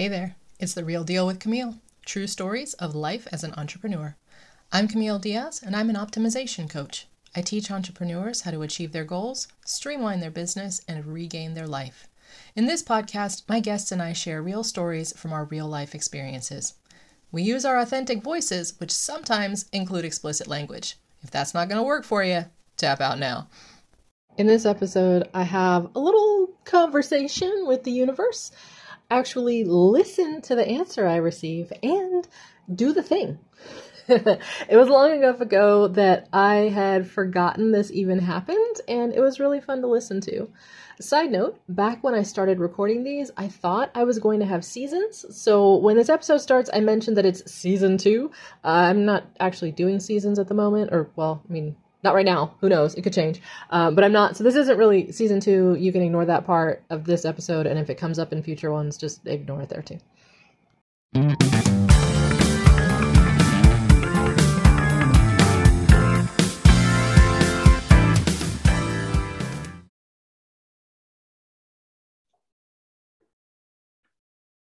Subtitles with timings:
[0.00, 1.74] Hey there, it's The Real Deal with Camille
[2.06, 4.14] True Stories of Life as an Entrepreneur.
[4.70, 7.08] I'm Camille Diaz, and I'm an optimization coach.
[7.34, 12.06] I teach entrepreneurs how to achieve their goals, streamline their business, and regain their life.
[12.54, 16.74] In this podcast, my guests and I share real stories from our real life experiences.
[17.32, 20.96] We use our authentic voices, which sometimes include explicit language.
[21.24, 22.44] If that's not going to work for you,
[22.76, 23.48] tap out now.
[24.36, 28.52] In this episode, I have a little conversation with the universe,
[29.10, 32.26] actually listen to the answer I receive, and
[32.72, 33.38] do the thing.
[34.08, 39.38] it was long enough ago that I had forgotten this even happened, and it was
[39.38, 40.50] really fun to listen to.
[41.00, 44.64] Side note, back when I started recording these, I thought I was going to have
[44.64, 45.24] seasons.
[45.30, 48.30] So when this episode starts, I mentioned that it's season two.
[48.64, 52.24] Uh, I'm not actually doing seasons at the moment, or, well, I mean, not right
[52.24, 52.54] now.
[52.60, 52.94] Who knows?
[52.94, 53.40] It could change.
[53.70, 54.36] Um, but I'm not.
[54.36, 55.76] So this isn't really season two.
[55.78, 57.66] You can ignore that part of this episode.
[57.66, 59.98] And if it comes up in future ones, just ignore it there too.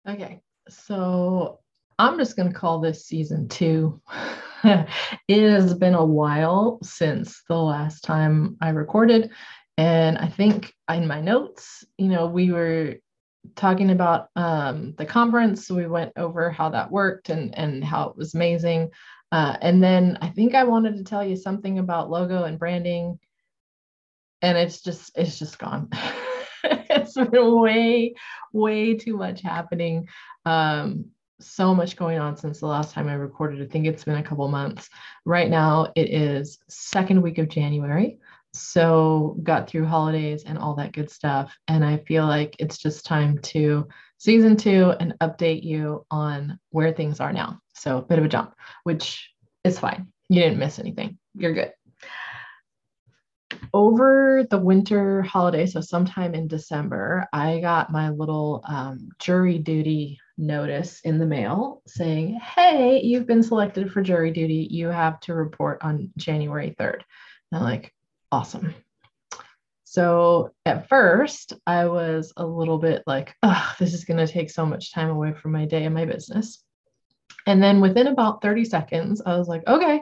[0.06, 1.60] Okay, so
[1.98, 4.02] I'm just going to call this season two.
[5.28, 9.32] it has been a while since the last time I recorded.
[9.78, 12.96] And I think in my notes, you know, we were
[13.56, 15.70] talking about um, the conference.
[15.70, 18.92] We went over how that worked and, and how it was amazing.
[19.32, 23.20] Uh, and then I think I wanted to tell you something about logo and branding.
[24.42, 25.90] And it's just, it's just gone.
[26.64, 28.14] it's been way,
[28.54, 30.08] way too much happening.
[30.46, 31.06] Um,
[31.40, 33.62] so much going on since the last time I recorded.
[33.62, 34.90] I think it's been a couple months.
[35.26, 38.20] Right now, it is second week of January.
[38.54, 41.56] So got through holidays and all that good stuff.
[41.68, 46.94] And I feel like it's just time to season two and update you on where
[46.94, 47.60] things are now.
[47.74, 48.54] So a bit of a jump,
[48.84, 49.32] which
[49.64, 50.08] is fine.
[50.30, 51.18] You didn't miss anything.
[51.34, 51.74] You're good
[53.74, 60.20] over the winter holiday, so sometime in December, I got my little um, jury duty
[60.38, 64.68] notice in the mail saying, Hey, you've been selected for jury duty.
[64.70, 67.02] You have to report on January 3rd.
[67.52, 67.94] And I'm like,
[68.32, 68.74] Awesome.
[69.94, 74.50] So at first, I was a little bit like, oh, this is going to take
[74.50, 76.64] so much time away from my day and my business.
[77.46, 80.02] And then within about 30 seconds, I was like, okay,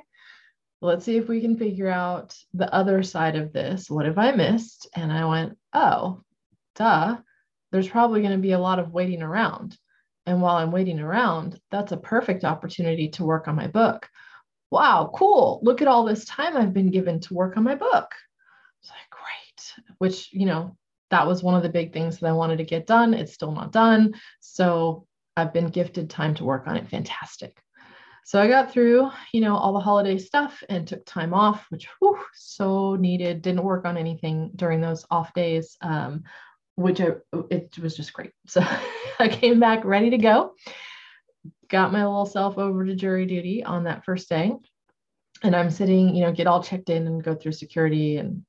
[0.82, 3.90] let's see if we can figure out the other side of this.
[3.90, 4.88] What have I missed?
[4.96, 6.22] And I went, oh,
[6.76, 7.18] duh,
[7.74, 9.78] there's probably going to be a lot of waiting around.
[10.26, 14.10] And while I'm waiting around, that's a perfect opportunity to work on my book.
[14.70, 15.60] Wow, cool.
[15.64, 18.14] Look at all this time I've been given to work on my book.
[18.82, 19.98] It's like, great.
[19.98, 20.78] Which, you know,
[21.10, 23.14] that was one of the big things that I wanted to get done.
[23.14, 24.14] It's still not done.
[24.40, 26.90] So I've been gifted time to work on it.
[26.90, 27.62] Fantastic.
[28.24, 31.88] So I got through, you know, all the holiday stuff and took time off, which
[32.00, 33.42] whew, so needed.
[33.42, 36.24] Didn't work on anything during those off days, um,
[36.82, 37.14] which I,
[37.50, 38.32] it was just great.
[38.48, 38.64] So
[39.20, 40.54] I came back ready to go.
[41.70, 44.54] Got my little self over to jury duty on that first day,
[45.44, 48.44] and I'm sitting, you know, get all checked in and go through security and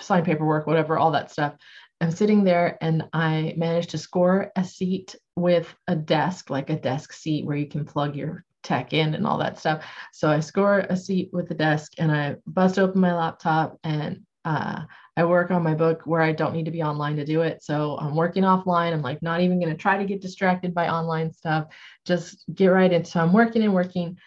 [0.00, 1.54] sign paperwork, whatever, all that stuff.
[2.00, 6.78] I'm sitting there and I managed to score a seat with a desk, like a
[6.78, 9.84] desk seat where you can plug your tech in and all that stuff.
[10.12, 14.25] So I score a seat with the desk and I bust open my laptop and
[14.46, 14.84] uh,
[15.16, 17.64] I work on my book where I don't need to be online to do it.
[17.64, 18.92] So I'm working offline.
[18.92, 21.66] I'm like not even going to try to get distracted by online stuff.
[22.04, 23.10] Just get right into.
[23.10, 24.18] So I'm working and working,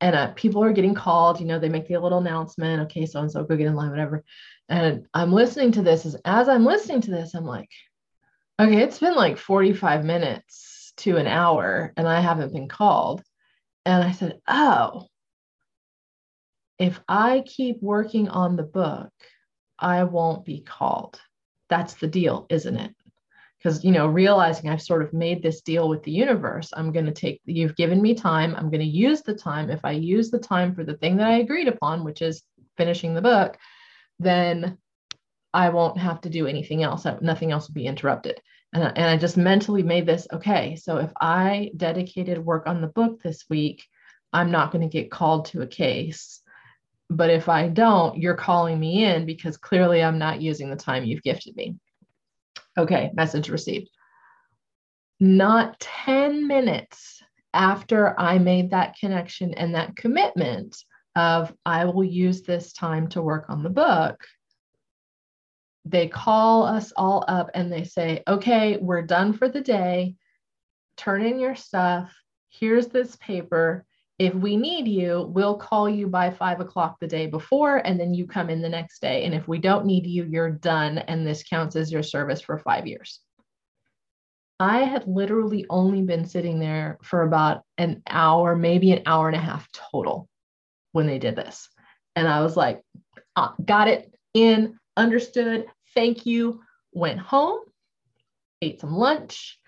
[0.00, 1.40] and uh, people are getting called.
[1.40, 2.82] You know, they make the little announcement.
[2.82, 4.22] Okay, so and so, go get in line, whatever.
[4.68, 6.06] And I'm listening to this.
[6.06, 7.70] As, as I'm listening to this, I'm like,
[8.60, 13.20] okay, it's been like 45 minutes to an hour, and I haven't been called.
[13.84, 15.08] And I said, Oh,
[16.78, 19.10] if I keep working on the book,
[19.78, 21.20] I won't be called.
[21.68, 22.94] That's the deal, isn't it?
[23.58, 27.06] Because, you know, realizing I've sort of made this deal with the universe, I'm going
[27.06, 28.54] to take, you've given me time.
[28.54, 29.70] I'm going to use the time.
[29.70, 32.42] If I use the time for the thing that I agreed upon, which is
[32.76, 33.56] finishing the book,
[34.18, 34.78] then
[35.52, 37.06] I won't have to do anything else.
[37.20, 38.40] Nothing else will be interrupted.
[38.72, 40.76] And I, and I just mentally made this okay.
[40.76, 43.84] So if I dedicated work on the book this week,
[44.32, 46.40] I'm not going to get called to a case.
[47.08, 51.04] But if I don't, you're calling me in because clearly I'm not using the time
[51.04, 51.76] you've gifted me.
[52.76, 53.88] Okay, message received.
[55.20, 57.22] Not 10 minutes
[57.54, 60.76] after I made that connection and that commitment
[61.16, 64.22] of I will use this time to work on the book,
[65.86, 70.16] they call us all up and they say, okay, we're done for the day.
[70.96, 72.14] turn in your stuff.
[72.48, 73.84] Here's this paper.
[74.18, 78.14] If we need you, we'll call you by five o'clock the day before, and then
[78.14, 79.24] you come in the next day.
[79.24, 80.98] And if we don't need you, you're done.
[80.98, 83.20] And this counts as your service for five years.
[84.58, 89.36] I had literally only been sitting there for about an hour, maybe an hour and
[89.36, 90.28] a half total
[90.92, 91.68] when they did this.
[92.14, 92.80] And I was like,
[93.36, 96.62] ah, got it in, understood, thank you.
[96.92, 97.60] Went home,
[98.62, 99.58] ate some lunch,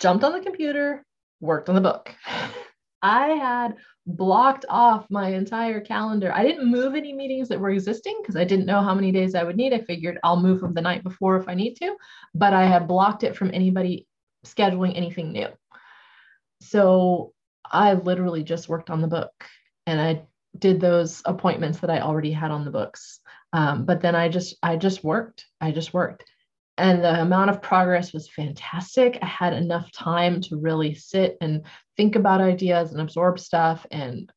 [0.00, 1.04] jumped on the computer,
[1.40, 2.12] worked on the book.
[3.04, 6.32] I had blocked off my entire calendar.
[6.34, 9.34] I didn't move any meetings that were existing because I didn't know how many days
[9.34, 9.74] I would need.
[9.74, 11.94] I figured I'll move them the night before if I need to,
[12.34, 14.06] but I had blocked it from anybody
[14.46, 15.48] scheduling anything new.
[16.62, 17.34] So
[17.70, 19.32] I literally just worked on the book
[19.86, 20.22] and I
[20.58, 23.20] did those appointments that I already had on the books.
[23.52, 25.44] Um, but then I just I just worked.
[25.60, 26.24] I just worked.
[26.76, 29.18] And the amount of progress was fantastic.
[29.22, 31.64] I had enough time to really sit and
[31.96, 34.30] think about ideas and absorb stuff and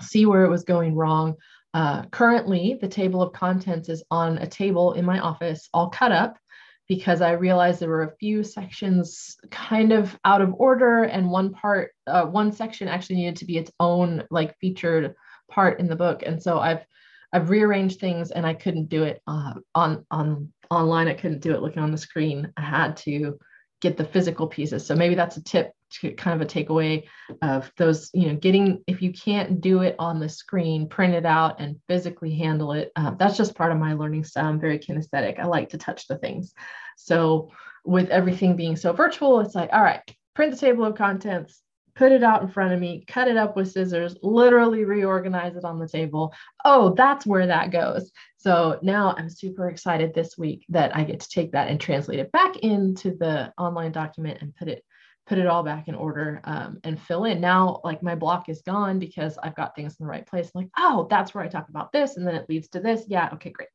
[0.00, 1.36] see where it was going wrong.
[1.72, 6.12] Uh, currently, the table of contents is on a table in my office, all cut
[6.12, 6.38] up
[6.86, 11.52] because I realized there were a few sections kind of out of order, and one
[11.52, 15.14] part, uh, one section actually needed to be its own like featured
[15.50, 16.22] part in the book.
[16.24, 16.84] And so I've
[17.32, 21.08] I've rearranged things, and I couldn't do it uh, on on online.
[21.08, 22.52] I couldn't do it looking on the screen.
[22.56, 23.38] I had to
[23.80, 24.86] get the physical pieces.
[24.86, 27.04] So maybe that's a tip to kind of a takeaway
[27.42, 31.26] of those, you know, getting, if you can't do it on the screen, print it
[31.26, 32.90] out and physically handle it.
[32.96, 34.46] Uh, that's just part of my learning style.
[34.46, 35.38] I'm very kinesthetic.
[35.38, 36.54] I like to touch the things.
[36.96, 37.50] So
[37.84, 40.02] with everything being so virtual, it's like, all right,
[40.34, 41.60] print the table of contents,
[41.96, 45.64] put it out in front of me, cut it up with scissors, literally reorganize it
[45.64, 46.34] on the table.
[46.64, 48.10] Oh, that's where that goes.
[48.36, 52.18] So now I'm super excited this week that I get to take that and translate
[52.18, 54.84] it back into the online document and put it
[55.26, 57.40] put it all back in order um, and fill in.
[57.40, 60.50] Now, like my block is gone because I've got things in the right place.
[60.54, 63.04] I'm like, oh, that's where I talk about this, and then it leads to this.
[63.08, 63.68] Yeah, okay, great.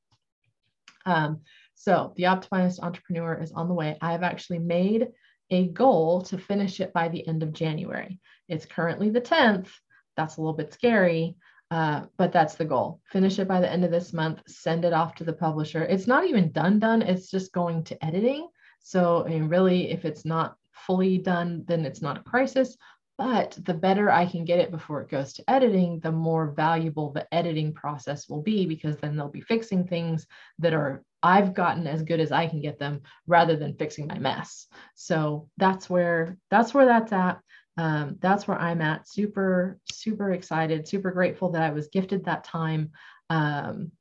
[1.06, 1.42] Um,
[1.76, 3.98] so the optimized entrepreneur is on the way.
[4.02, 5.08] I have actually made
[5.52, 8.20] a goal to finish it by the end of January.
[8.48, 9.70] It's currently the 10th.
[10.16, 11.36] That's a little bit scary,
[11.72, 13.00] uh, but that's the goal.
[13.12, 15.84] Finish it by the end of this month, send it off to the publisher.
[15.84, 17.02] It's not even done, done.
[17.02, 18.48] It's just going to editing.
[18.82, 22.78] So, I mean, really, if it's not fully done, then it's not a crisis.
[23.20, 27.12] But the better I can get it before it goes to editing, the more valuable
[27.12, 30.26] the editing process will be because then they'll be fixing things
[30.60, 34.18] that are I've gotten as good as I can get them rather than fixing my
[34.18, 34.68] mess.
[34.96, 37.42] So that's where that's where that's at.
[37.76, 39.06] Um, that's where I'm at.
[39.10, 42.92] Super, super excited, super grateful that I was gifted that time.
[43.30, 43.92] Um,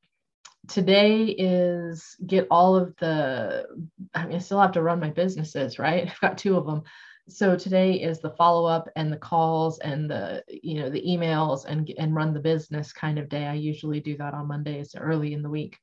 [0.69, 3.65] today is get all of the,
[4.13, 6.07] I mean, I still have to run my businesses, right?
[6.09, 6.83] I've got two of them.
[7.29, 11.65] So today is the follow up and the calls and the, you know, the emails
[11.65, 13.45] and, and run the business kind of day.
[13.45, 15.77] I usually do that on Mondays early in the week.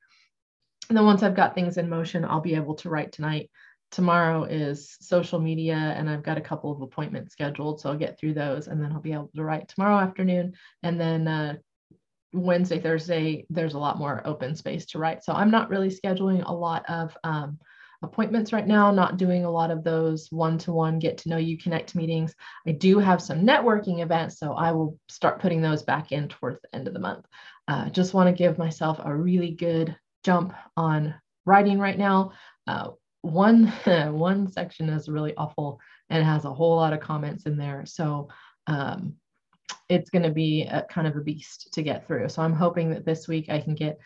[0.89, 3.49] And then once I've got things in motion, I'll be able to write tonight.
[3.91, 7.79] Tomorrow is social media, and I've got a couple of appointments scheduled.
[7.79, 10.53] So I'll get through those and then I'll be able to write tomorrow afternoon.
[10.83, 11.55] And then uh,
[12.33, 15.23] Wednesday, Thursday, there's a lot more open space to write.
[15.23, 17.59] So I'm not really scheduling a lot of um,
[18.03, 21.37] appointments right now, not doing a lot of those one to one get to know
[21.37, 22.35] you connect meetings.
[22.67, 26.61] I do have some networking events, so I will start putting those back in towards
[26.61, 27.25] the end of the month.
[27.67, 32.31] Uh, just want to give myself a really good jump on writing right now.
[32.67, 32.89] Uh,
[33.21, 35.79] one one section is really awful
[36.09, 37.85] and has a whole lot of comments in there.
[37.85, 38.29] So
[38.67, 39.15] um,
[39.89, 42.29] it's going to be a, kind of a beast to get through.
[42.29, 43.99] So I'm hoping that this week I can get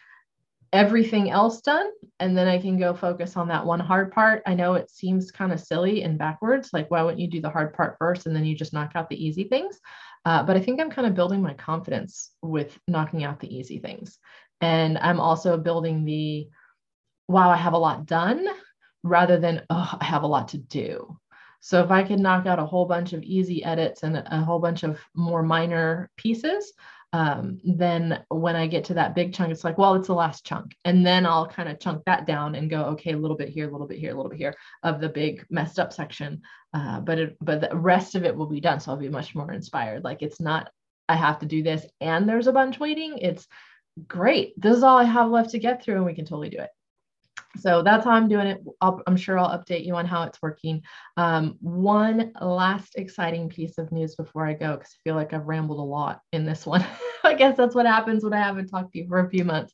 [0.74, 4.42] everything else done and then I can go focus on that one hard part.
[4.46, 6.70] I know it seems kind of silly and backwards.
[6.72, 9.10] Like, why wouldn't you do the hard part first and then you just knock out
[9.10, 9.80] the easy things?
[10.24, 13.80] Uh, but I think I'm kind of building my confidence with knocking out the easy
[13.80, 14.18] things.
[14.62, 16.48] And I'm also building the
[17.28, 18.48] wow, I have a lot done
[19.04, 21.18] rather than oh, I have a lot to do.
[21.60, 24.60] So if I could knock out a whole bunch of easy edits and a whole
[24.60, 26.74] bunch of more minor pieces,
[27.13, 30.46] um, then when I get to that big chunk, it's like, well, it's the last
[30.46, 30.75] chunk.
[30.86, 33.68] And then I'll kind of chunk that down and go, okay, a little bit here,
[33.68, 36.41] a little bit here, a little bit here of the big messed up section.
[36.74, 38.80] Uh, but it, but the rest of it will be done.
[38.80, 40.06] So I'll be much more inspired.
[40.06, 40.70] Like it's not,
[41.10, 43.18] I have to do this and there's a bunch waiting.
[43.18, 43.46] It's
[44.08, 44.53] great.
[44.60, 46.70] This is all I have left to get through and we can totally do it.
[47.58, 48.62] So that's how I'm doing it.
[48.81, 50.81] i am sure I'll update you on how it's working.
[51.17, 55.48] Um, one last exciting piece of news before I go, because I feel like I've
[55.48, 56.86] rambled a lot in this one.
[57.24, 59.74] I guess that's what happens when I haven't talked to you for a few months.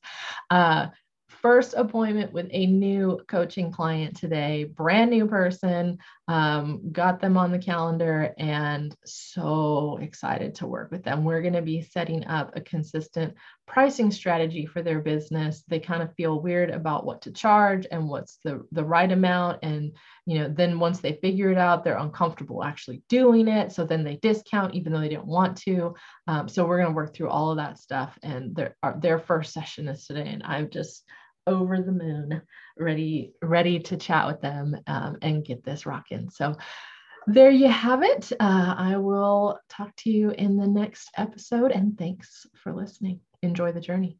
[0.49, 0.87] Uh,
[1.27, 5.97] first appointment with a new coaching client today, brand new person.
[6.29, 11.23] Um, got them on the calendar and so excited to work with them.
[11.23, 15.63] We're going to be setting up a consistent pricing strategy for their business.
[15.67, 19.59] They kind of feel weird about what to charge and what's the, the right amount.
[19.63, 19.93] And,
[20.25, 23.71] you know, then once they figure it out, they're uncomfortable actually doing it.
[23.71, 25.95] So then they discount even though they didn't want to.
[26.27, 28.17] Um, so we're going to work through all of that stuff.
[28.21, 30.27] And their, their first session is today.
[30.27, 31.03] And I'm just,
[31.47, 32.41] over the moon,
[32.77, 36.29] ready ready to chat with them um, and get this rocking.
[36.29, 36.55] So
[37.25, 38.31] there you have it.
[38.39, 43.19] Uh, I will talk to you in the next episode, and thanks for listening.
[43.41, 44.17] Enjoy the journey.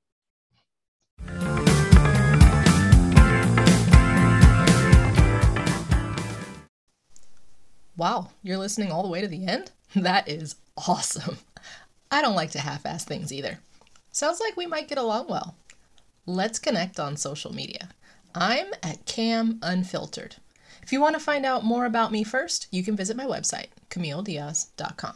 [7.96, 9.72] Wow, you're listening all the way to the end?
[9.96, 11.38] That is awesome.
[12.12, 13.60] I don't like to half ass things either.
[14.12, 15.56] Sounds like we might get along well
[16.28, 17.90] let's connect on social media.
[18.36, 20.36] I'm at Cam Unfiltered.
[20.84, 23.68] If you want to find out more about me first, you can visit my website,
[23.90, 25.16] CamilleDiaz.com.